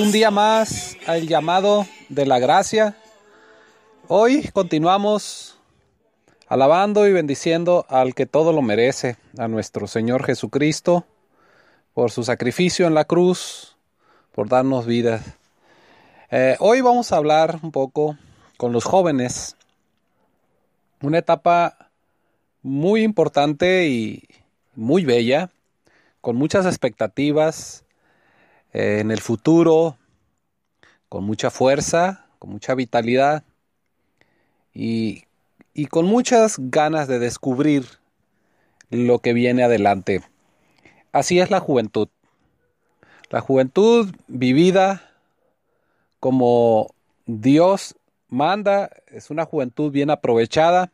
Un 0.00 0.12
día 0.12 0.30
más 0.30 0.96
al 1.06 1.28
llamado 1.28 1.86
de 2.08 2.24
la 2.24 2.38
gracia. 2.38 2.96
Hoy 4.08 4.48
continuamos 4.54 5.58
alabando 6.48 7.06
y 7.06 7.12
bendiciendo 7.12 7.84
al 7.86 8.14
que 8.14 8.24
todo 8.24 8.54
lo 8.54 8.62
merece, 8.62 9.18
a 9.36 9.46
nuestro 9.46 9.86
Señor 9.86 10.24
Jesucristo, 10.24 11.04
por 11.92 12.10
su 12.10 12.22
sacrificio 12.22 12.86
en 12.86 12.94
la 12.94 13.04
cruz, 13.04 13.76
por 14.32 14.48
darnos 14.48 14.86
vida. 14.86 15.22
Eh, 16.30 16.56
hoy 16.60 16.80
vamos 16.80 17.12
a 17.12 17.18
hablar 17.18 17.58
un 17.62 17.70
poco 17.70 18.16
con 18.56 18.72
los 18.72 18.84
jóvenes, 18.84 19.54
una 21.02 21.18
etapa 21.18 21.90
muy 22.62 23.02
importante 23.02 23.86
y 23.88 24.26
muy 24.74 25.04
bella, 25.04 25.50
con 26.22 26.36
muchas 26.36 26.64
expectativas 26.64 27.84
eh, 28.72 28.98
en 29.00 29.10
el 29.10 29.20
futuro, 29.20 29.96
con 31.08 31.24
mucha 31.24 31.50
fuerza, 31.50 32.26
con 32.38 32.50
mucha 32.50 32.74
vitalidad 32.74 33.42
y, 34.72 35.24
y 35.74 35.86
con 35.86 36.06
muchas 36.06 36.56
ganas 36.58 37.08
de 37.08 37.18
descubrir 37.18 37.86
lo 38.90 39.18
que 39.18 39.32
viene 39.32 39.62
adelante. 39.62 40.22
Así 41.12 41.40
es 41.40 41.50
la 41.50 41.60
juventud. 41.60 42.08
La 43.30 43.40
juventud 43.40 44.12
vivida 44.26 45.10
como 46.18 46.94
Dios 47.26 47.96
manda 48.28 48.90
es 49.06 49.30
una 49.30 49.44
juventud 49.44 49.90
bien 49.90 50.10
aprovechada, 50.10 50.92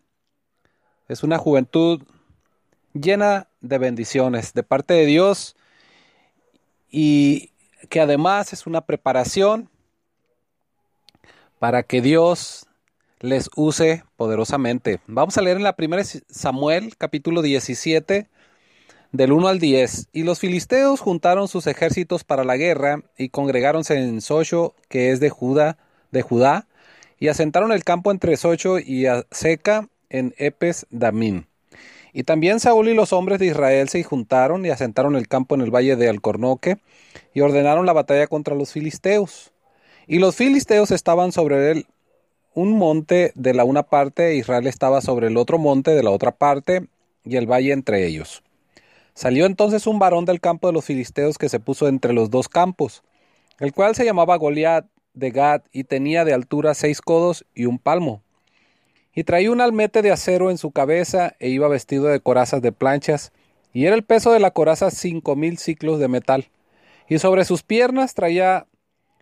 es 1.09 1.23
una 1.23 1.39
juventud 1.39 2.03
llena 2.93 3.49
de 3.61 3.79
bendiciones 3.79 4.55
de 4.55 4.63
parte 4.63 4.95
de 4.95 5.07
Dios 5.07 5.57
y 6.91 7.51
que 7.87 8.01
además 8.01 8.53
es 8.53 8.67
una 8.67 8.83
preparación 8.83 9.69
para 11.59 11.83
que 11.83 12.01
Dios 12.01 12.67
les 13.21 13.51
use 13.57 14.05
poderosamente. 14.17 15.01
Vamos 15.07 15.39
a 15.39 15.43
leer 15.43 15.57
en 15.57 15.63
la 15.63 15.77
primera 15.77 16.03
Samuel 16.05 16.97
capítulo 16.97 17.43
17 17.43 18.29
del 19.13 19.33
1 19.33 19.49
al 19.49 19.59
10. 19.59 20.09
Y 20.13 20.23
los 20.23 20.39
filisteos 20.39 21.01
juntaron 21.01 21.49
sus 21.49 21.67
ejércitos 21.67 22.25
para 22.25 22.45
la 22.45 22.57
guerra 22.57 23.03
y 23.17 23.31
congregáronse 23.31 23.95
en 23.95 24.21
Socho, 24.21 24.75
que 24.89 25.11
es 25.11 25.21
de 25.21 25.31
Judá, 25.31 25.79
de 26.13 26.23
Judá, 26.23 26.67
y 27.19 27.29
asentaron 27.29 27.73
el 27.73 27.85
campo 27.85 28.11
entre 28.11 28.37
Socho 28.37 28.79
y 28.79 29.07
Seca 29.31 29.89
en 30.11 30.35
Epes 30.37 30.87
Damín. 30.91 31.47
Y 32.17 32.23
también 32.23 32.61
Saúl 32.61 32.89
y 32.89 32.95
los 32.95 33.13
hombres 33.13 33.39
de 33.39 33.45
Israel 33.45 33.91
se 33.91 34.03
juntaron 34.03 34.65
y 34.65 34.71
asentaron 34.71 35.17
el 35.17 35.29
campo 35.29 35.55
en 35.55 35.61
el 35.61 35.71
valle 35.71 35.97
de 35.97 36.09
Alcornoque 36.09 36.79
y 37.35 37.43
ordenaron 37.43 37.85
la 37.85 37.93
batalla 37.93 38.27
contra 38.27 38.55
los 38.55 38.73
filisteos. 38.73 39.53
Y 40.07 40.19
los 40.19 40.35
filisteos 40.35 40.93
estaban 40.93 41.31
sobre 41.31 41.73
él 41.73 41.87
un 42.55 42.73
monte 42.73 43.33
de 43.35 43.53
la 43.53 43.65
una 43.65 43.83
parte, 43.83 44.29
e 44.29 44.37
Israel 44.37 44.67
estaba 44.67 45.03
sobre 45.03 45.27
el 45.27 45.37
otro 45.37 45.59
monte 45.59 45.91
de 45.91 46.03
la 46.03 46.11
otra 46.11 46.33
parte, 46.33 46.87
y 47.23 47.37
el 47.37 47.47
valle 47.47 47.75
entre 47.75 48.07
ellos. 48.07 48.43
Salió 49.13 49.45
entonces 49.45 49.87
un 49.87 49.99
varón 49.99 50.25
del 50.25 50.41
campo 50.41 50.69
de 50.69 50.73
los 50.73 50.87
filisteos 50.87 51.37
que 51.37 51.51
se 51.51 51.61
puso 51.61 51.87
entre 51.87 52.15
los 52.15 52.31
dos 52.31 52.49
campos, 52.49 53.03
el 53.61 53.75
cual 53.75 53.95
se 53.95 54.07
llamaba 54.07 54.37
Goliat 54.37 54.87
de 55.13 55.33
Gad 55.33 55.65
y 55.71 55.85
tenía 55.85 56.25
de 56.25 56.33
altura 56.33 56.73
seis 56.73 57.03
codos 57.03 57.45
y 57.55 57.67
un 57.67 57.79
palmo. 57.79 58.23
Y 59.17 59.25
traía 59.25 59.51
un 59.51 59.63
almete 59.63 60.03
de 60.03 60.13
acero 60.13 60.51
en 60.51 60.59
su 60.59 60.73
cabeza 60.73 61.35
e 61.41 61.49
iba 61.49 61.67
vestido 61.69 62.05
de 62.05 62.21
corazas 62.21 62.61
de 62.61 62.71
planchas, 62.71 63.33
y 63.73 63.87
era 63.87 63.97
el 63.97 64.05
peso 64.05 64.31
de 64.31 64.41
la 64.41 64.51
coraza 64.51 64.91
cinco 64.91 65.37
mil 65.37 65.57
ciclos 65.57 65.99
de 65.99 66.07
metal. 66.07 66.49
Y 67.09 67.19
sobre 67.19 67.47
sus 67.47 67.63
piernas 67.63 68.13
traía 68.13 68.67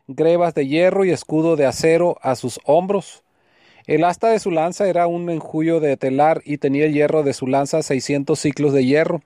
grebas 0.08 0.52
de 0.52 0.66
hierro 0.66 1.04
y 1.04 1.12
escudo 1.12 1.54
de 1.54 1.66
acero 1.66 2.18
a 2.22 2.34
sus 2.34 2.58
hombros. 2.64 3.22
El 3.86 4.02
asta 4.02 4.30
de 4.30 4.40
su 4.40 4.50
lanza 4.50 4.88
era 4.88 5.06
un 5.06 5.30
enjullo 5.30 5.78
de 5.78 5.96
telar 5.96 6.42
y 6.44 6.58
tenía 6.58 6.86
el 6.86 6.92
hierro 6.92 7.22
de 7.22 7.32
su 7.32 7.46
lanza 7.46 7.80
seiscientos 7.82 8.40
ciclos 8.40 8.72
de 8.72 8.84
hierro. 8.84 9.22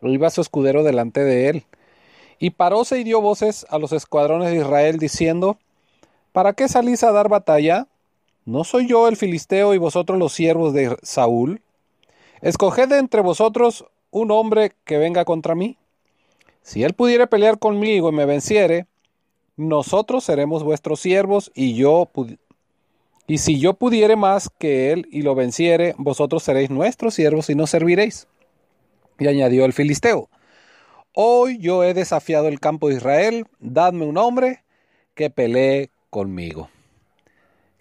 Iba 0.00 0.30
su 0.30 0.42
escudero 0.42 0.84
delante 0.84 1.24
de 1.24 1.48
él. 1.48 1.64
Y 2.38 2.50
paróse 2.50 3.00
y 3.00 3.04
dio 3.04 3.20
voces 3.20 3.66
a 3.68 3.78
los 3.78 3.92
escuadrones 3.92 4.50
de 4.50 4.58
Israel 4.58 4.98
diciendo, 4.98 5.58
¿Para 6.30 6.52
qué 6.52 6.68
salís 6.68 7.02
a 7.02 7.10
dar 7.10 7.28
batalla? 7.28 7.88
¿No 8.44 8.64
soy 8.64 8.86
yo 8.86 9.08
el 9.08 9.16
filisteo 9.16 9.74
y 9.74 9.78
vosotros 9.78 10.18
los 10.18 10.32
siervos 10.32 10.74
de 10.74 10.96
Saúl? 11.02 11.62
Escoged 12.42 12.92
entre 12.92 13.22
vosotros 13.22 13.86
un 14.10 14.30
hombre 14.30 14.72
que 14.84 14.98
venga 14.98 15.24
contra 15.24 15.54
mí. 15.54 15.78
Si 16.62 16.82
él 16.82 16.92
pudiere 16.94 17.26
pelear 17.26 17.58
conmigo 17.58 18.10
y 18.10 18.12
me 18.12 18.26
venciere, 18.26 18.86
nosotros 19.56 20.24
seremos 20.24 20.62
vuestros 20.62 21.00
siervos 21.00 21.50
y 21.54 21.74
yo 21.74 22.10
y 23.26 23.38
si 23.38 23.58
yo 23.58 23.74
pudiere 23.74 24.16
más 24.16 24.50
que 24.58 24.92
él 24.92 25.08
y 25.10 25.22
lo 25.22 25.34
venciere, 25.34 25.94
vosotros 25.96 26.42
seréis 26.42 26.68
nuestros 26.68 27.14
siervos 27.14 27.48
y 27.48 27.54
nos 27.54 27.70
serviréis. 27.70 28.26
Y 29.18 29.26
añadió 29.26 29.64
el 29.64 29.72
filisteo, 29.72 30.28
Hoy 31.14 31.58
yo 31.58 31.84
he 31.84 31.94
desafiado 31.94 32.48
el 32.48 32.60
campo 32.60 32.88
de 32.88 32.96
Israel, 32.96 33.46
dadme 33.60 34.04
un 34.04 34.18
hombre 34.18 34.64
que 35.14 35.30
pelee 35.30 35.90
conmigo. 36.10 36.68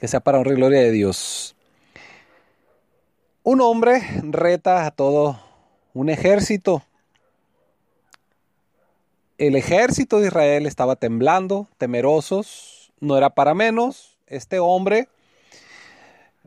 Que 0.04 0.10
sea 0.10 0.20
para 0.20 0.38
honrar 0.38 0.56
y 0.56 0.58
gloria 0.58 0.82
de 0.82 0.92
Dios. 0.92 1.56
Un 3.42 3.62
hombre 3.62 4.02
reta 4.22 4.86
a 4.86 4.92
todo 4.92 5.40
un 5.94 6.10
ejército. 6.10 6.84
El 9.38 9.56
ejército 9.56 10.20
de 10.20 10.28
Israel 10.28 10.66
estaba 10.66 10.98
temblando, 10.98 11.70
temerosos, 11.78 12.92
no 13.00 13.16
era 13.16 13.30
para 13.30 13.54
menos. 13.54 14.18
Este 14.28 14.60
hombre 14.60 15.08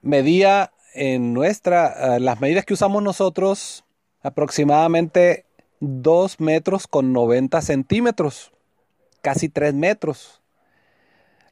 medía 0.02 0.70
en 0.92 1.32
nuestra, 1.32 2.16
eh, 2.16 2.20
las 2.20 2.42
medidas 2.42 2.66
que 2.66 2.74
usamos 2.74 3.02
nosotros, 3.02 3.86
aproximadamente 4.20 5.46
2 5.80 6.40
metros 6.40 6.86
con 6.86 7.14
90 7.14 7.62
centímetros, 7.62 8.52
casi 9.22 9.48
3 9.48 9.72
metros. 9.72 10.42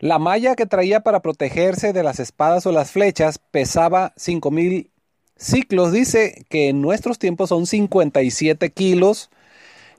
La 0.05 0.19
malla 0.19 0.55
que 0.55 0.67
traía 0.67 1.01
para 1.01 1.21
protegerse 1.23 1.95
de 1.95 2.03
las 2.03 2.21
espadas 2.21 2.67
o 2.67 2.73
las 2.73 2.91
flechas 2.91 3.39
pesaba 3.39 4.13
5000 4.19 4.91
ciclos. 5.39 5.93
Dice 5.93 6.45
que 6.51 6.69
en 6.69 6.83
nuestros 6.83 7.19
tiempos 7.19 7.49
son 7.49 7.65
57 7.65 8.69
kilos, 8.69 9.31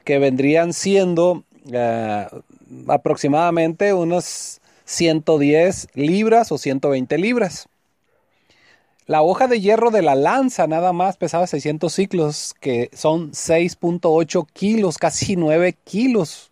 que 0.04 0.20
vendrían 0.20 0.74
siendo 0.74 1.44
uh, 1.74 2.92
aproximadamente 2.92 3.96
unos 3.96 4.62
110 4.84 5.88
libras 5.96 6.52
o 6.52 6.60
120 6.60 7.18
libras. 7.18 7.68
La 9.08 9.24
hoja 9.24 9.48
de 9.48 9.60
hierro 9.60 9.90
de 9.90 10.04
la 10.04 10.14
lanza 10.14 10.68
nada 10.68 10.94
más 10.94 11.18
pesaba 11.18 11.48
600 11.48 11.92
ciclos, 11.92 12.54
que 12.60 12.92
son 12.94 13.32
6.8 13.32 14.46
kilos, 14.54 15.00
casi 15.00 15.36
9 15.36 15.76
kilos. 15.84 16.52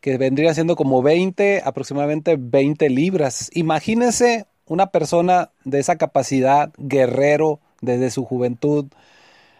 Que 0.00 0.16
vendría 0.16 0.54
siendo 0.54 0.76
como 0.76 1.02
20, 1.02 1.62
aproximadamente 1.64 2.36
20 2.38 2.88
libras. 2.90 3.50
Imagínense 3.52 4.46
una 4.66 4.90
persona 4.90 5.50
de 5.64 5.80
esa 5.80 5.96
capacidad, 5.96 6.72
guerrero 6.78 7.60
desde 7.80 8.10
su 8.10 8.24
juventud, 8.24 8.86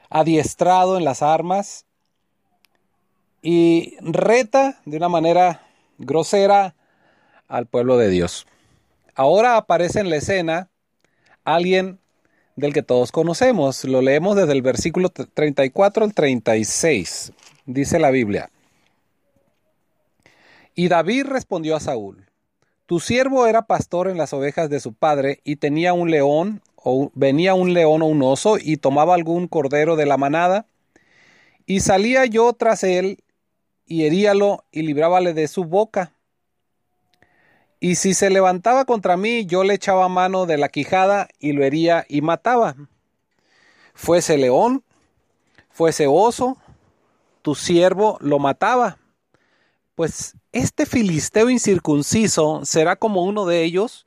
adiestrado 0.08 0.96
en 0.96 1.04
las 1.04 1.22
armas 1.22 1.84
y 3.42 3.96
reta 4.00 4.80
de 4.84 4.96
una 4.96 5.08
manera 5.08 5.66
grosera 5.98 6.74
al 7.48 7.66
pueblo 7.66 7.96
de 7.96 8.08
Dios. 8.08 8.46
Ahora 9.14 9.56
aparece 9.56 10.00
en 10.00 10.10
la 10.10 10.16
escena 10.16 10.68
alguien 11.44 11.98
del 12.56 12.72
que 12.72 12.82
todos 12.82 13.12
conocemos. 13.12 13.84
Lo 13.84 14.02
leemos 14.02 14.36
desde 14.36 14.52
el 14.52 14.62
versículo 14.62 15.08
34 15.08 16.04
al 16.04 16.14
36. 16.14 17.32
Dice 17.66 17.98
la 17.98 18.10
Biblia. 18.10 18.50
Y 20.74 20.88
David 20.88 21.26
respondió 21.26 21.76
a 21.76 21.80
Saúl, 21.80 22.26
Tu 22.86 23.00
siervo 23.00 23.46
era 23.46 23.62
pastor 23.62 24.08
en 24.08 24.18
las 24.18 24.32
ovejas 24.32 24.70
de 24.70 24.80
su 24.80 24.92
padre 24.92 25.40
y 25.44 25.56
tenía 25.56 25.92
un 25.92 26.10
león, 26.10 26.62
o 26.76 27.10
venía 27.14 27.54
un 27.54 27.74
león 27.74 28.02
o 28.02 28.06
un 28.06 28.22
oso 28.22 28.56
y 28.58 28.76
tomaba 28.76 29.14
algún 29.14 29.48
cordero 29.48 29.96
de 29.96 30.06
la 30.06 30.16
manada, 30.16 30.66
y 31.66 31.80
salía 31.80 32.24
yo 32.26 32.52
tras 32.52 32.84
él 32.84 33.18
y 33.86 34.04
heríalo 34.04 34.64
y 34.72 34.82
librábale 34.82 35.34
de 35.34 35.46
su 35.48 35.64
boca 35.64 36.12
y 37.82 37.94
si 37.94 38.12
se 38.12 38.28
levantaba 38.28 38.84
contra 38.84 39.16
mí, 39.16 39.46
yo 39.46 39.64
le 39.64 39.72
echaba 39.72 40.06
mano 40.10 40.44
de 40.44 40.58
la 40.58 40.68
quijada 40.68 41.28
y 41.38 41.52
lo 41.52 41.64
hería 41.64 42.04
y 42.08 42.20
mataba. 42.20 42.76
Fuese 43.94 44.36
león, 44.36 44.84
fuese 45.70 46.06
oso, 46.06 46.58
tu 47.40 47.54
siervo 47.54 48.18
lo 48.20 48.38
mataba. 48.38 48.98
Pues 50.00 50.34
este 50.52 50.86
filisteo 50.86 51.50
incircunciso 51.50 52.64
será 52.64 52.96
como 52.96 53.22
uno 53.22 53.44
de 53.44 53.64
ellos, 53.64 54.06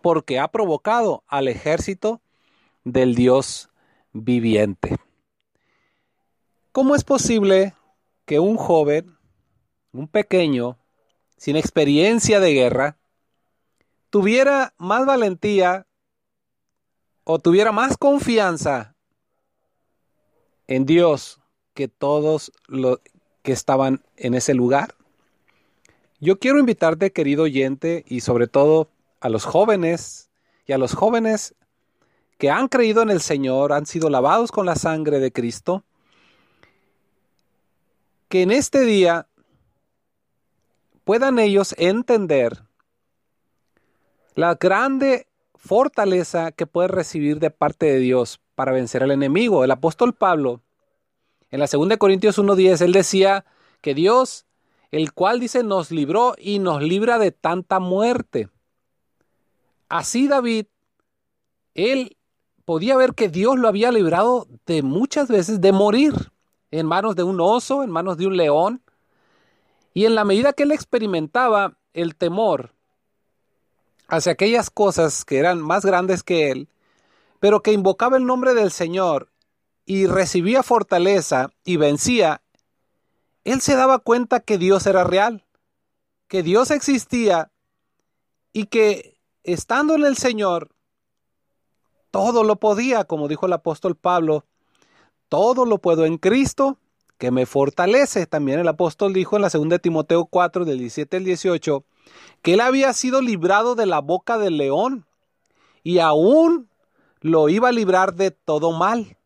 porque 0.00 0.38
ha 0.38 0.48
provocado 0.48 1.22
al 1.26 1.48
ejército 1.48 2.22
del 2.82 3.14
Dios 3.14 3.68
viviente. 4.14 4.96
¿Cómo 6.72 6.96
es 6.96 7.04
posible 7.04 7.74
que 8.24 8.40
un 8.40 8.56
joven, 8.56 9.18
un 9.92 10.08
pequeño, 10.08 10.78
sin 11.36 11.56
experiencia 11.56 12.40
de 12.40 12.54
guerra, 12.54 12.96
tuviera 14.08 14.72
más 14.78 15.04
valentía 15.04 15.86
o 17.24 17.38
tuviera 17.38 17.70
más 17.70 17.98
confianza 17.98 18.96
en 20.68 20.86
Dios 20.86 21.38
que 21.74 21.88
todos 21.88 22.50
los 22.66 23.00
que 23.42 23.52
estaban 23.52 24.02
en 24.16 24.32
ese 24.32 24.54
lugar? 24.54 24.94
Yo 26.24 26.38
quiero 26.38 26.58
invitarte, 26.58 27.12
querido 27.12 27.42
oyente, 27.42 28.02
y 28.08 28.22
sobre 28.22 28.46
todo 28.46 28.88
a 29.20 29.28
los 29.28 29.44
jóvenes 29.44 30.30
y 30.64 30.72
a 30.72 30.78
los 30.78 30.94
jóvenes 30.94 31.54
que 32.38 32.50
han 32.50 32.68
creído 32.68 33.02
en 33.02 33.10
el 33.10 33.20
Señor, 33.20 33.74
han 33.74 33.84
sido 33.84 34.08
lavados 34.08 34.50
con 34.50 34.64
la 34.64 34.74
sangre 34.74 35.18
de 35.18 35.32
Cristo, 35.32 35.84
que 38.30 38.40
en 38.40 38.52
este 38.52 38.86
día 38.86 39.26
puedan 41.04 41.38
ellos 41.38 41.74
entender 41.76 42.62
la 44.34 44.54
grande 44.54 45.26
fortaleza 45.56 46.52
que 46.52 46.66
puede 46.66 46.88
recibir 46.88 47.38
de 47.38 47.50
parte 47.50 47.84
de 47.84 47.98
Dios 47.98 48.40
para 48.54 48.72
vencer 48.72 49.02
al 49.02 49.10
enemigo. 49.10 49.62
El 49.62 49.72
apóstol 49.72 50.14
Pablo, 50.14 50.62
en 51.50 51.60
la 51.60 51.66
2 51.70 51.98
Corintios 51.98 52.38
1.10, 52.38 52.80
él 52.80 52.92
decía 52.92 53.44
que 53.82 53.92
Dios, 53.92 54.43
el 54.94 55.12
cual 55.12 55.40
dice, 55.40 55.64
nos 55.64 55.90
libró 55.90 56.36
y 56.38 56.60
nos 56.60 56.80
libra 56.80 57.18
de 57.18 57.32
tanta 57.32 57.80
muerte. 57.80 58.48
Así 59.88 60.28
David, 60.28 60.66
él 61.74 62.16
podía 62.64 62.96
ver 62.96 63.14
que 63.14 63.28
Dios 63.28 63.58
lo 63.58 63.66
había 63.66 63.90
librado 63.90 64.46
de 64.66 64.84
muchas 64.84 65.26
veces 65.26 65.60
de 65.60 65.72
morir 65.72 66.14
en 66.70 66.86
manos 66.86 67.16
de 67.16 67.24
un 67.24 67.40
oso, 67.40 67.82
en 67.82 67.90
manos 67.90 68.18
de 68.18 68.28
un 68.28 68.36
león. 68.36 68.82
Y 69.94 70.04
en 70.06 70.14
la 70.14 70.24
medida 70.24 70.52
que 70.52 70.62
él 70.62 70.70
experimentaba 70.70 71.76
el 71.92 72.14
temor 72.14 72.72
hacia 74.06 74.30
aquellas 74.30 74.70
cosas 74.70 75.24
que 75.24 75.38
eran 75.38 75.60
más 75.60 75.84
grandes 75.84 76.22
que 76.22 76.52
él, 76.52 76.68
pero 77.40 77.62
que 77.62 77.72
invocaba 77.72 78.16
el 78.16 78.26
nombre 78.26 78.54
del 78.54 78.70
Señor 78.70 79.32
y 79.86 80.06
recibía 80.06 80.62
fortaleza 80.62 81.50
y 81.64 81.78
vencía, 81.78 82.42
él 83.44 83.60
se 83.60 83.76
daba 83.76 83.98
cuenta 83.98 84.40
que 84.40 84.58
Dios 84.58 84.86
era 84.86 85.04
real, 85.04 85.44
que 86.28 86.42
Dios 86.42 86.70
existía 86.70 87.50
y 88.52 88.66
que 88.66 89.18
estando 89.42 89.94
en 89.94 90.04
el 90.04 90.16
Señor, 90.16 90.70
todo 92.10 92.44
lo 92.44 92.56
podía, 92.56 93.04
como 93.04 93.28
dijo 93.28 93.46
el 93.46 93.52
apóstol 93.52 93.96
Pablo, 93.96 94.44
todo 95.28 95.66
lo 95.66 95.78
puedo 95.78 96.04
en 96.06 96.16
Cristo 96.16 96.78
que 97.18 97.30
me 97.30 97.46
fortalece. 97.46 98.26
También 98.26 98.60
el 98.60 98.68
apóstol 98.68 99.12
dijo 99.12 99.36
en 99.36 99.42
la 99.42 99.50
segunda 99.50 99.74
de 99.74 99.80
Timoteo 99.80 100.26
4 100.26 100.64
del 100.64 100.78
17 100.78 101.16
al 101.16 101.24
18 101.24 101.84
que 102.42 102.54
él 102.54 102.60
había 102.60 102.92
sido 102.92 103.20
librado 103.20 103.74
de 103.74 103.86
la 103.86 104.00
boca 104.00 104.38
del 104.38 104.58
león 104.58 105.06
y 105.82 105.98
aún 105.98 106.68
lo 107.20 107.48
iba 107.48 107.68
a 107.68 107.72
librar 107.72 108.14
de 108.14 108.30
todo 108.30 108.72
mal. 108.72 109.16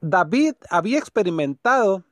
David 0.00 0.54
había 0.70 0.98
experimentado, 0.98 2.04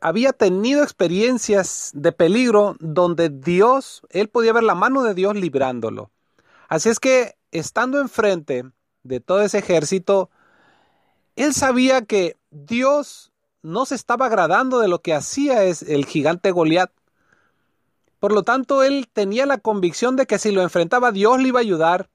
había 0.00 0.32
tenido 0.32 0.82
experiencias 0.82 1.90
de 1.94 2.12
peligro 2.12 2.76
donde 2.80 3.28
Dios, 3.28 4.02
él 4.10 4.28
podía 4.28 4.52
ver 4.52 4.64
la 4.64 4.74
mano 4.74 5.02
de 5.02 5.14
Dios 5.14 5.36
librándolo. 5.36 6.10
Así 6.68 6.88
es 6.88 7.00
que, 7.00 7.36
estando 7.52 8.00
enfrente 8.00 8.64
de 9.02 9.20
todo 9.20 9.42
ese 9.42 9.58
ejército, 9.58 10.30
él 11.36 11.54
sabía 11.54 12.02
que 12.02 12.36
Dios 12.50 13.32
no 13.62 13.86
se 13.86 13.94
estaba 13.94 14.26
agradando 14.26 14.78
de 14.80 14.88
lo 14.88 15.02
que 15.02 15.14
hacía 15.14 15.64
el 15.64 16.06
gigante 16.06 16.50
Goliat. 16.50 16.90
Por 18.18 18.32
lo 18.32 18.42
tanto, 18.42 18.82
él 18.82 19.08
tenía 19.12 19.46
la 19.46 19.58
convicción 19.58 20.16
de 20.16 20.26
que 20.26 20.38
si 20.38 20.50
lo 20.50 20.62
enfrentaba, 20.62 21.12
Dios 21.12 21.40
le 21.40 21.48
iba 21.48 21.60
a 21.60 21.62
ayudar 21.62 22.10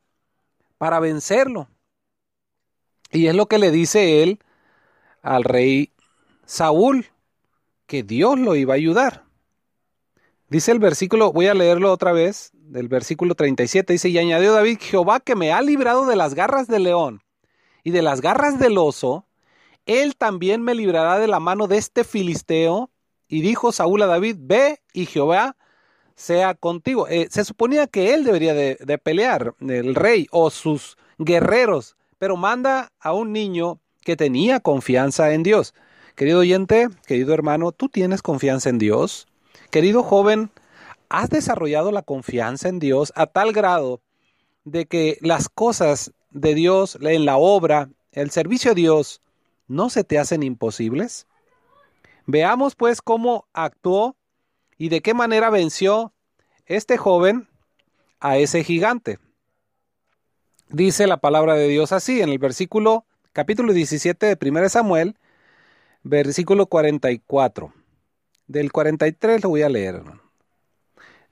para 0.78 1.00
vencerlo. 1.00 1.68
Y 3.16 3.28
es 3.28 3.36
lo 3.36 3.48
que 3.48 3.60
le 3.60 3.72
dice 3.72 4.24
él 4.24 4.40
al 5.22 5.44
rey 5.44 5.92
Saúl, 6.46 7.08
que 7.88 8.04
Dios 8.04 8.38
lo 8.38 8.56
iba 8.56 8.74
a 8.74 8.78
ayudar. 8.78 9.24
Dice 10.50 10.72
el 10.72 10.80
versículo, 10.80 11.32
voy 11.32 11.48
a 11.48 11.54
leerlo 11.54 11.92
otra 11.92 12.12
vez, 12.12 12.52
del 12.54 12.88
versículo 12.88 13.36
37, 13.36 13.94
dice, 13.94 14.10
y 14.10 14.18
añadió 14.18 14.54
David, 14.54 14.80
Jehová 14.82 15.20
que 15.20 15.36
me 15.36 15.52
ha 15.54 15.62
librado 15.62 16.06
de 16.06 16.16
las 16.16 16.36
garras 16.36 16.68
del 16.68 16.84
león 16.84 17.22
y 17.84 17.92
de 17.92 18.02
las 18.02 18.22
garras 18.22 18.60
del 18.60 18.78
oso, 18.78 19.26
él 19.86 20.16
también 20.18 20.62
me 20.62 20.76
librará 20.76 21.18
de 21.18 21.28
la 21.28 21.40
mano 21.40 21.68
de 21.68 21.78
este 21.78 22.04
filisteo. 22.04 22.92
Y 23.28 23.42
dijo 23.42 23.72
Saúl 23.72 24.02
a 24.02 24.08
David, 24.08 24.38
ve 24.40 24.82
y 24.94 25.06
Jehová 25.06 25.56
sea 26.16 26.54
contigo. 26.54 27.08
Eh, 27.08 27.28
se 27.30 27.46
suponía 27.46 27.88
que 27.88 28.14
él 28.14 28.24
debería 28.24 28.54
de, 28.54 28.78
de 28.80 28.98
pelear, 28.98 29.56
el 29.62 29.96
rey 29.96 30.28
o 30.32 30.50
sus 30.50 30.98
guerreros, 31.18 31.96
pero 32.26 32.38
manda 32.38 32.92
a 33.00 33.14
un 33.14 33.34
niño 33.34 33.80
que 34.02 34.16
tenía 34.16 34.60
confianza 34.60 35.32
en 35.34 35.44
Dios. 35.44 35.76
Querido 36.16 36.40
oyente, 36.40 36.90
querido 37.06 37.36
hermano, 37.36 37.72
¿tú 37.72 37.88
tienes 37.88 38.24
confianza 38.24 38.72
en 38.72 38.80
Dios? 38.80 39.28
Querido 39.70 40.02
joven, 40.02 40.50
has 41.08 41.30
desarrollado 41.30 41.92
la 41.92 42.02
confianza 42.02 42.68
en 42.68 42.80
Dios 42.80 43.14
a 43.16 43.28
tal 43.28 43.54
grado 43.54 44.02
de 44.64 44.88
que 44.88 45.20
las 45.22 45.50
cosas 45.50 46.14
de 46.32 46.56
Dios, 46.56 46.98
en 47.00 47.26
la 47.26 47.38
obra, 47.38 47.90
el 48.12 48.32
servicio 48.32 48.72
a 48.72 48.74
Dios, 48.74 49.22
no 49.68 49.92
se 49.92 50.04
te 50.04 50.18
hacen 50.18 50.42
imposibles? 50.42 51.28
Veamos 52.26 52.74
pues 52.74 53.04
cómo 53.04 53.46
actuó 53.54 54.16
y 54.80 54.90
de 54.90 55.02
qué 55.04 55.14
manera 55.14 55.52
venció 55.52 56.12
este 56.66 56.98
joven 56.98 57.48
a 58.20 58.40
ese 58.40 58.64
gigante. 58.64 59.20
Dice 60.70 61.08
la 61.08 61.18
palabra 61.18 61.54
de 61.54 61.68
Dios 61.68 61.92
así 61.92 62.22
en 62.22 62.30
el 62.30 62.40
versículo 62.40 63.06
capítulo 63.34 63.74
17 63.74 64.36
de 64.36 64.50
1 64.50 64.70
Samuel, 64.70 65.16
versículo 66.04 66.66
44. 66.68 67.74
Del 68.48 68.72
43 68.72 69.44
lo 69.44 69.50
voy 69.50 69.62
a 69.64 69.70
leer, 69.70 70.02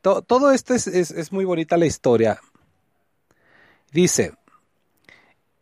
todo, 0.04 0.52
esto 0.52 0.74
es, 0.74 1.32
muy 1.32 1.46
bonita 1.46 1.78
la 1.78 1.86
historia. 1.86 2.42
Dice 3.94 4.34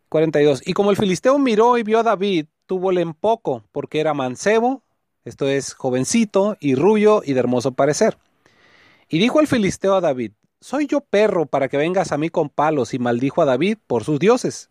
42. 0.10 0.64
Y 0.66 0.74
como 0.74 0.90
el 0.90 0.98
filisteo 0.98 1.38
miró 1.38 1.78
y 1.78 1.84
vio 1.84 2.00
a 2.00 2.04
David, 2.04 2.48
túvole 2.66 3.02
en 3.02 3.14
poco, 3.14 3.64
porque 3.72 4.00
era 4.00 4.16
mancebo, 4.16 4.82
esto 5.26 5.48
es 5.48 5.76
jovencito 5.76 6.58
y 6.60 6.74
rubio 6.74 7.22
y 7.24 7.34
de 7.34 7.40
hermoso 7.40 7.74
parecer. 7.74 8.18
Y 9.10 9.20
dijo 9.20 9.40
el 9.40 9.48
filisteo 9.48 9.94
a 9.94 10.02
David, 10.02 10.32
¿soy 10.62 10.88
yo 10.88 11.02
perro 11.02 11.46
para 11.48 11.68
que 11.68 11.78
vengas 11.78 12.12
a 12.12 12.18
mí 12.18 12.30
con 12.30 12.50
palos? 12.50 12.94
Y 12.94 13.00
maldijo 13.00 13.42
a 13.42 13.46
David 13.46 13.78
por 13.88 14.06
sus 14.06 14.20
dioses. 14.20 14.70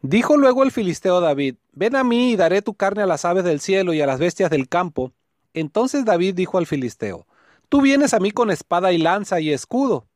Dijo 0.00 0.36
luego 0.36 0.64
el 0.64 0.72
filisteo 0.72 1.20
David, 1.20 1.56
ven 1.72 1.94
a 1.94 2.02
mí 2.02 2.32
y 2.32 2.36
daré 2.36 2.60
tu 2.60 2.74
carne 2.74 3.02
a 3.02 3.06
las 3.06 3.24
aves 3.24 3.44
del 3.44 3.60
cielo 3.60 3.92
y 3.92 4.00
a 4.00 4.06
las 4.06 4.18
bestias 4.18 4.50
del 4.50 4.68
campo. 4.68 5.12
Entonces 5.54 6.04
David 6.04 6.34
dijo 6.34 6.58
al 6.58 6.66
filisteo, 6.66 7.26
Tú 7.68 7.80
vienes 7.80 8.12
a 8.12 8.18
mí 8.18 8.32
con 8.32 8.50
espada 8.50 8.92
y 8.92 8.98
lanza 8.98 9.40
y 9.40 9.52
escudo, 9.52 10.06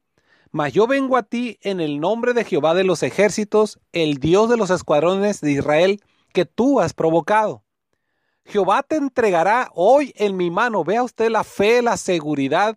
mas 0.51 0.73
yo 0.73 0.87
vengo 0.87 1.17
a 1.17 1.23
ti 1.23 1.59
en 1.63 1.81
el 1.81 2.01
nombre 2.01 2.33
de 2.35 2.45
Jehová 2.45 2.75
de 2.75 2.85
los 2.85 3.03
ejércitos, 3.03 3.79
el 3.93 4.19
Dios 4.19 4.51
de 4.51 4.57
los 4.57 4.71
escuadrones 4.71 5.41
de 5.41 5.53
Israel, 5.53 6.01
que 6.33 6.45
tú 6.45 6.81
has 6.81 6.93
provocado. 6.93 7.63
Jehová 8.45 8.83
te 8.83 8.97
entregará 8.97 9.71
hoy 9.75 10.13
en 10.17 10.37
mi 10.37 10.51
mano. 10.51 10.85
Vea 10.85 11.03
usted 11.03 11.31
la 11.31 11.45
fe, 11.45 11.83
la 11.83 11.97
seguridad 11.97 12.77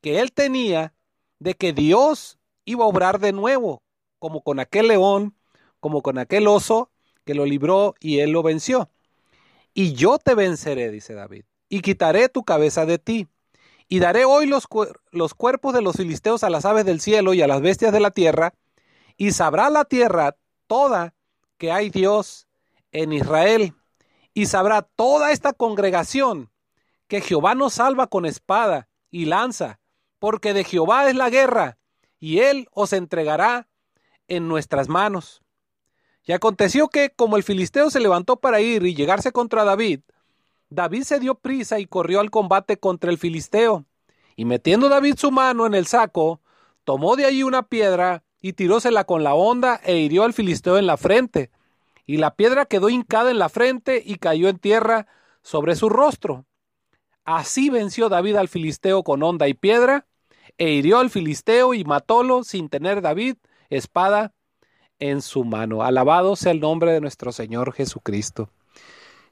que 0.00 0.20
él 0.20 0.32
tenía 0.32 0.92
de 1.38 1.54
que 1.54 1.72
Dios 1.72 2.38
iba 2.64 2.84
a 2.84 2.88
obrar 2.88 3.18
de 3.18 3.32
nuevo, 3.32 3.82
como 4.18 4.42
con 4.42 4.60
aquel 4.60 4.88
león, 4.88 5.36
como 5.80 6.02
con 6.02 6.18
aquel 6.18 6.46
oso 6.48 6.90
que 7.24 7.34
lo 7.34 7.44
libró 7.44 7.94
y 8.00 8.20
él 8.20 8.30
lo 8.30 8.42
venció. 8.42 8.90
Y 9.74 9.92
yo 9.92 10.18
te 10.18 10.34
venceré, 10.34 10.90
dice 10.90 11.14
David, 11.14 11.44
y 11.68 11.82
quitaré 11.82 12.28
tu 12.28 12.44
cabeza 12.44 12.86
de 12.86 12.98
ti 12.98 13.28
y 13.88 14.00
daré 14.00 14.24
hoy 14.24 14.46
los, 14.46 14.68
los 15.10 15.34
cuerpos 15.34 15.72
de 15.72 15.82
los 15.82 15.96
filisteos 15.96 16.44
a 16.44 16.50
las 16.50 16.64
aves 16.64 16.84
del 16.84 17.00
cielo 17.00 17.32
y 17.32 17.42
a 17.42 17.46
las 17.46 17.62
bestias 17.62 17.92
de 17.92 18.00
la 18.00 18.10
tierra, 18.10 18.54
y 19.16 19.32
sabrá 19.32 19.70
la 19.70 19.84
tierra 19.86 20.36
toda 20.66 21.14
que 21.56 21.72
hay 21.72 21.88
Dios 21.88 22.46
en 22.92 23.12
Israel, 23.12 23.74
y 24.34 24.46
sabrá 24.46 24.82
toda 24.82 25.32
esta 25.32 25.52
congregación 25.54 26.50
que 27.08 27.22
Jehová 27.22 27.54
nos 27.54 27.74
salva 27.74 28.06
con 28.06 28.26
espada 28.26 28.88
y 29.10 29.24
lanza, 29.24 29.80
porque 30.18 30.54
de 30.54 30.64
Jehová 30.64 31.08
es 31.08 31.16
la 31.16 31.30
guerra, 31.30 31.78
y 32.18 32.40
él 32.40 32.68
os 32.72 32.92
entregará 32.92 33.68
en 34.26 34.48
nuestras 34.48 34.88
manos. 34.88 35.42
Y 36.24 36.32
aconteció 36.32 36.88
que, 36.88 37.10
como 37.10 37.36
el 37.36 37.42
filisteo 37.42 37.90
se 37.90 38.00
levantó 38.00 38.36
para 38.36 38.60
ir 38.60 38.84
y 38.84 38.94
llegarse 38.94 39.32
contra 39.32 39.64
David, 39.64 40.00
David 40.70 41.04
se 41.04 41.18
dio 41.18 41.36
prisa 41.36 41.78
y 41.78 41.86
corrió 41.86 42.20
al 42.20 42.30
combate 42.30 42.78
contra 42.78 43.10
el 43.10 43.18
filisteo. 43.18 43.86
Y 44.36 44.44
metiendo 44.44 44.88
David 44.88 45.16
su 45.16 45.30
mano 45.30 45.66
en 45.66 45.74
el 45.74 45.86
saco, 45.86 46.40
tomó 46.84 47.16
de 47.16 47.24
allí 47.24 47.42
una 47.42 47.62
piedra 47.62 48.24
y 48.40 48.52
tirósela 48.52 49.04
con 49.04 49.24
la 49.24 49.34
honda 49.34 49.80
e 49.82 49.96
hirió 49.96 50.24
al 50.24 50.34
filisteo 50.34 50.78
en 50.78 50.86
la 50.86 50.96
frente. 50.96 51.50
y 52.08 52.16
la 52.16 52.36
piedra 52.36 52.64
quedó 52.64 52.88
hincada 52.88 53.30
en 53.30 53.38
la 53.38 53.50
frente 53.50 54.02
y 54.04 54.16
cayó 54.16 54.48
en 54.48 54.58
tierra 54.58 55.06
sobre 55.42 55.76
su 55.76 55.90
rostro. 55.90 56.46
Así 57.24 57.68
venció 57.68 58.08
David 58.08 58.36
al 58.36 58.48
filisteo 58.48 59.02
con 59.02 59.22
honda 59.22 59.46
y 59.46 59.52
piedra, 59.52 60.06
e 60.58 60.70
hirió 60.70 60.98
al 60.98 61.08
filisteo 61.08 61.72
y 61.72 61.84
matólo 61.84 62.42
sin 62.42 62.68
tener 62.68 63.00
David 63.00 63.36
espada 63.70 64.34
en 64.98 65.22
su 65.22 65.44
mano. 65.44 65.82
Alabado 65.82 66.34
sea 66.36 66.52
el 66.52 66.60
nombre 66.60 66.92
de 66.92 67.00
nuestro 67.00 67.32
Señor 67.32 67.72
Jesucristo. 67.72 68.50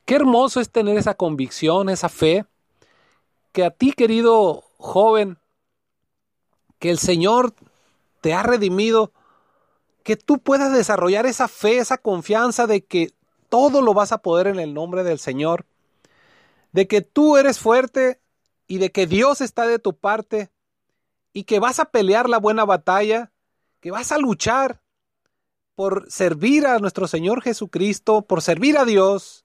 Qué 0.04 0.14
hermoso 0.14 0.60
es 0.60 0.70
tener 0.70 0.96
esa 0.96 1.14
convicción, 1.14 1.88
esa 1.88 2.08
fe, 2.08 2.46
que 3.52 3.64
a 3.64 3.70
ti, 3.70 3.92
querido 3.92 4.62
joven, 4.78 5.38
que 6.78 6.90
el 6.90 6.98
Señor 6.98 7.54
te 8.20 8.32
ha 8.32 8.44
redimido, 8.44 9.12
que 10.04 10.16
tú 10.16 10.38
puedas 10.38 10.72
desarrollar 10.72 11.26
esa 11.26 11.48
fe, 11.48 11.78
esa 11.78 11.98
confianza 11.98 12.68
de 12.68 12.84
que 12.84 13.10
todo 13.48 13.82
lo 13.82 13.94
vas 13.94 14.12
a 14.12 14.18
poder 14.18 14.46
en 14.46 14.60
el 14.60 14.74
nombre 14.74 15.02
del 15.02 15.18
Señor, 15.18 15.66
de 16.70 16.86
que 16.86 17.00
tú 17.00 17.36
eres 17.36 17.58
fuerte 17.58 18.20
y 18.68 18.78
de 18.78 18.92
que 18.92 19.06
Dios 19.08 19.40
está 19.40 19.66
de 19.66 19.80
tu 19.80 19.96
parte 19.96 20.50
y 21.36 21.44
que 21.44 21.60
vas 21.60 21.80
a 21.80 21.84
pelear 21.84 22.30
la 22.30 22.38
buena 22.38 22.64
batalla, 22.64 23.30
que 23.80 23.90
vas 23.90 24.10
a 24.10 24.16
luchar 24.16 24.80
por 25.74 26.10
servir 26.10 26.66
a 26.66 26.78
nuestro 26.78 27.06
Señor 27.06 27.42
Jesucristo, 27.42 28.22
por 28.22 28.40
servir 28.40 28.78
a 28.78 28.86
Dios, 28.86 29.44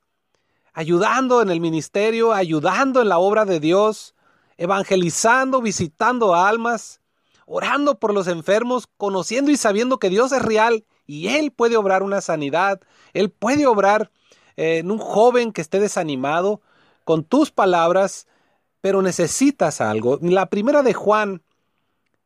ayudando 0.72 1.42
en 1.42 1.50
el 1.50 1.60
ministerio, 1.60 2.32
ayudando 2.32 3.02
en 3.02 3.10
la 3.10 3.20
obra 3.20 3.44
de 3.44 3.60
Dios, 3.60 4.16
evangelizando, 4.56 5.62
visitando 5.62 6.34
almas, 6.34 7.02
orando 7.46 8.00
por 8.00 8.14
los 8.14 8.30
enfermos, 8.30 8.88
conociendo 8.96 9.52
y 9.52 9.58
sabiendo 9.58 10.00
que 10.00 10.10
Dios 10.10 10.32
es 10.32 10.42
real 10.42 10.86
y 11.06 11.28
Él 11.28 11.52
puede 11.52 11.76
obrar 11.76 12.04
una 12.04 12.22
sanidad, 12.22 12.80
Él 13.12 13.32
puede 13.32 13.68
obrar 13.68 14.12
eh, 14.56 14.78
en 14.78 14.92
un 14.92 14.98
joven 14.98 15.52
que 15.52 15.60
esté 15.60 15.82
desanimado 15.82 16.62
con 17.04 17.26
tus 17.26 17.52
palabras, 17.52 18.28
pero 18.80 19.02
necesitas 19.02 19.82
algo. 19.82 20.20
La 20.22 20.46
primera 20.46 20.84
de 20.84 20.94
Juan 20.94 21.42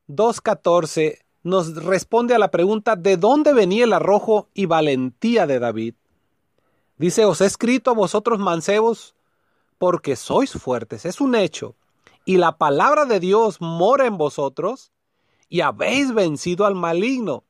2.14 0.07 1.19
nos 1.43 1.75
responde 1.75 2.33
a 2.33 2.39
la 2.39 2.51
pregunta 2.51 2.95
¿de 2.95 3.17
dónde 3.17 3.53
venía 3.53 3.83
el 3.83 3.93
arrojo 3.93 4.49
y 4.53 4.65
valentía 4.65 5.47
de 5.47 5.59
David? 5.59 5.95
Dice, 6.97 7.25
os 7.25 7.41
he 7.41 7.45
escrito 7.45 7.91
a 7.91 7.95
vosotros 7.95 8.39
mancebos 8.39 9.15
porque 9.77 10.15
sois 10.15 10.51
fuertes, 10.53 11.05
es 11.05 11.19
un 11.19 11.35
hecho, 11.35 11.75
y 12.23 12.37
la 12.37 12.57
palabra 12.57 13.05
de 13.05 13.19
Dios 13.19 13.59
mora 13.59 14.05
en 14.07 14.17
vosotros 14.17 14.91
y 15.49 15.61
habéis 15.61 16.13
vencido 16.13 16.65
al 16.65 16.75
maligno. 16.75 17.43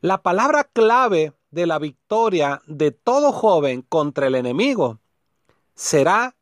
La 0.00 0.22
palabra 0.22 0.64
clave 0.64 1.34
de 1.50 1.66
la 1.66 1.78
victoria 1.78 2.62
de 2.66 2.90
todo 2.90 3.32
joven 3.32 3.82
contra 3.82 4.26
el 4.26 4.34
enemigo 4.34 4.98
será 5.74 6.36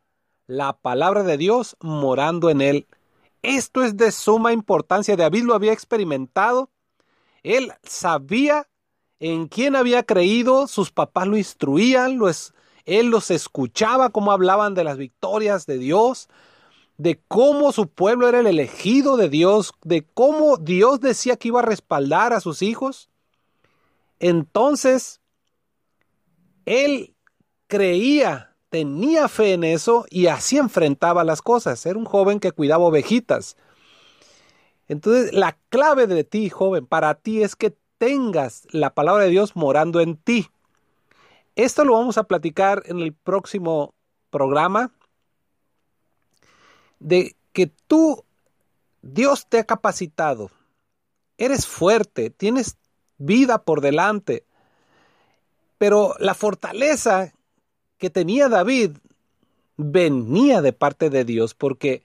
la 0.46 0.72
palabra 0.74 1.24
de 1.24 1.36
Dios 1.36 1.76
morando 1.80 2.50
en 2.50 2.60
él. 2.60 2.86
Esto 3.42 3.84
es 3.84 3.96
de 3.96 4.12
suma 4.12 4.52
importancia. 4.52 5.16
David 5.16 5.44
lo 5.44 5.54
había 5.54 5.72
experimentado 5.72 6.70
él 7.42 7.72
sabía 7.82 8.68
en 9.20 9.48
quién 9.48 9.76
había 9.76 10.02
creído, 10.02 10.68
sus 10.68 10.90
papás 10.90 11.26
lo 11.26 11.36
instruían, 11.36 12.20
él 12.84 13.06
los 13.06 13.30
escuchaba 13.30 14.10
cómo 14.10 14.32
hablaban 14.32 14.74
de 14.74 14.84
las 14.84 14.96
victorias 14.96 15.66
de 15.66 15.78
Dios, 15.78 16.28
de 16.96 17.20
cómo 17.28 17.72
su 17.72 17.88
pueblo 17.88 18.28
era 18.28 18.40
el 18.40 18.46
elegido 18.46 19.16
de 19.16 19.28
Dios, 19.28 19.72
de 19.82 20.04
cómo 20.14 20.56
Dios 20.56 21.00
decía 21.00 21.36
que 21.36 21.48
iba 21.48 21.60
a 21.60 21.64
respaldar 21.64 22.32
a 22.32 22.40
sus 22.40 22.62
hijos. 22.62 23.08
Entonces, 24.20 25.20
él 26.66 27.14
creía, 27.66 28.47
tenía 28.70 29.28
fe 29.28 29.54
en 29.54 29.64
eso 29.64 30.06
y 30.10 30.26
así 30.26 30.58
enfrentaba 30.58 31.24
las 31.24 31.42
cosas. 31.42 31.84
Era 31.86 31.98
un 31.98 32.04
joven 32.04 32.40
que 32.40 32.52
cuidaba 32.52 32.84
ovejitas. 32.84 33.56
Entonces, 34.88 35.32
la 35.32 35.58
clave 35.68 36.06
de 36.06 36.24
ti, 36.24 36.48
joven, 36.48 36.86
para 36.86 37.14
ti 37.14 37.42
es 37.42 37.56
que 37.56 37.76
tengas 37.98 38.66
la 38.70 38.94
palabra 38.94 39.24
de 39.24 39.30
Dios 39.30 39.56
morando 39.56 40.00
en 40.00 40.16
ti. 40.16 40.48
Esto 41.56 41.84
lo 41.84 41.94
vamos 41.94 42.18
a 42.18 42.24
platicar 42.24 42.82
en 42.86 43.00
el 43.00 43.12
próximo 43.12 43.94
programa. 44.30 44.92
De 47.00 47.36
que 47.52 47.66
tú, 47.86 48.24
Dios 49.02 49.46
te 49.48 49.58
ha 49.58 49.64
capacitado. 49.64 50.50
Eres 51.36 51.66
fuerte, 51.66 52.30
tienes 52.30 52.76
vida 53.18 53.62
por 53.62 53.80
delante. 53.80 54.44
Pero 55.78 56.14
la 56.18 56.34
fortaleza 56.34 57.32
que 57.98 58.10
tenía 58.10 58.48
David 58.48 58.92
venía 59.76 60.62
de 60.62 60.72
parte 60.72 61.10
de 61.10 61.24
Dios 61.24 61.54
porque 61.54 62.02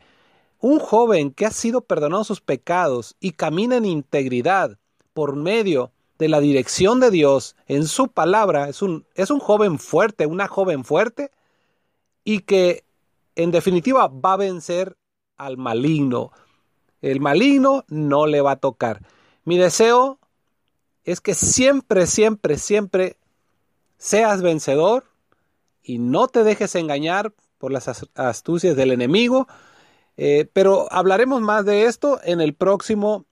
un 0.60 0.80
joven 0.80 1.32
que 1.32 1.46
ha 1.46 1.52
sido 1.52 1.82
perdonado 1.82 2.24
sus 2.24 2.42
pecados 2.42 3.16
y 3.20 3.32
camina 3.32 3.76
en 3.78 3.86
integridad 3.86 4.78
por 5.14 5.36
medio 5.36 5.92
de 6.18 6.30
la 6.30 6.40
dirección 6.40 7.00
de 7.00 7.12
Dios 7.12 7.56
en 7.68 7.86
su 7.86 8.08
palabra, 8.08 8.70
es 8.70 8.82
un, 8.82 9.06
es 9.16 9.30
un 9.30 9.40
joven 9.40 9.78
fuerte, 9.78 10.26
una 10.26 10.48
joven 10.48 10.86
fuerte, 10.86 11.32
y 12.24 12.40
que 12.40 12.86
en 13.36 13.52
definitiva 13.52 14.08
va 14.08 14.34
a 14.34 14.38
vencer 14.38 14.96
al 15.38 15.58
maligno. 15.58 16.32
El 17.02 17.20
maligno 17.20 17.84
no 17.90 18.26
le 18.28 18.40
va 18.42 18.52
a 18.52 18.56
tocar. 18.56 19.02
Mi 19.44 19.58
deseo 19.58 20.20
es 21.04 21.20
que 21.20 21.34
siempre, 21.34 22.08
siempre, 22.08 22.58
siempre 22.58 23.18
seas 23.98 24.42
vencedor 24.42 25.04
y 25.84 26.00
no 26.00 26.28
te 26.28 26.44
dejes 26.44 26.76
engañar 26.76 27.34
por 27.58 27.72
las 27.72 28.06
astucias 28.16 28.76
del 28.76 28.92
enemigo, 28.92 29.48
eh, 30.18 30.50
pero 30.54 30.92
hablaremos 30.92 31.42
más 31.42 31.66
de 31.66 31.86
esto 31.86 32.20
en 32.24 32.42
el 32.42 32.54
próximo 32.54 33.26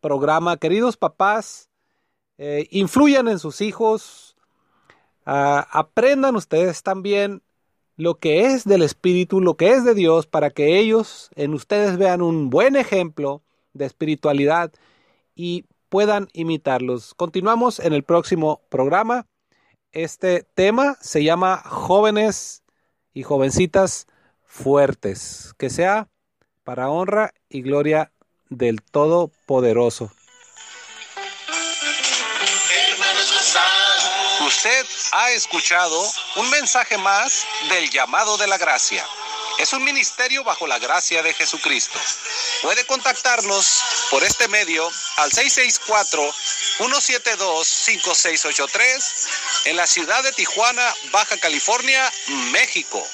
programa. 0.00 0.56
Queridos 0.56 0.96
papás, 0.96 1.68
eh, 2.38 2.66
influyan 2.70 3.28
en 3.28 3.38
sus 3.38 3.60
hijos, 3.60 4.36
ah, 5.26 5.66
aprendan 5.70 6.36
ustedes 6.36 6.82
también 6.82 7.42
lo 7.96 8.18
que 8.18 8.46
es 8.46 8.64
del 8.64 8.82
Espíritu, 8.82 9.40
lo 9.40 9.56
que 9.56 9.72
es 9.72 9.84
de 9.84 9.94
Dios, 9.94 10.26
para 10.26 10.50
que 10.50 10.78
ellos 10.78 11.30
en 11.34 11.52
ustedes 11.52 11.98
vean 11.98 12.22
un 12.22 12.48
buen 12.50 12.76
ejemplo 12.76 13.42
de 13.72 13.86
espiritualidad 13.86 14.72
y 15.34 15.64
puedan 15.88 16.28
imitarlos. 16.32 17.14
Continuamos 17.14 17.80
en 17.80 17.92
el 17.92 18.04
próximo 18.04 18.60
programa. 18.68 19.26
Este 19.92 20.42
tema 20.54 20.98
se 21.00 21.24
llama 21.24 21.62
jóvenes 21.64 22.62
y 23.14 23.22
jovencitas 23.22 24.06
fuertes. 24.44 25.54
Que 25.58 25.70
sea 25.70 26.08
para 26.62 26.90
honra 26.90 27.32
y 27.48 27.62
gloria 27.62 28.12
del 28.50 28.82
Todopoderoso. 28.82 30.12
Usted 34.46 34.86
ha 35.12 35.30
escuchado 35.30 35.98
un 36.36 36.50
mensaje 36.50 36.98
más 36.98 37.46
del 37.70 37.88
llamado 37.90 38.36
de 38.36 38.46
la 38.46 38.58
gracia. 38.58 39.06
Es 39.58 39.72
un 39.72 39.82
ministerio 39.84 40.44
bajo 40.44 40.66
la 40.66 40.78
gracia 40.78 41.22
de 41.22 41.32
Jesucristo. 41.32 41.98
Puede 42.62 42.84
contactarnos 42.86 43.82
por 44.10 44.22
este 44.22 44.48
medio 44.48 44.88
al 45.16 45.32
664-172-5683 46.78 49.66
en 49.66 49.76
la 49.76 49.86
ciudad 49.86 50.22
de 50.22 50.32
Tijuana, 50.32 50.94
Baja 51.10 51.36
California, 51.38 52.10
México. 52.52 53.06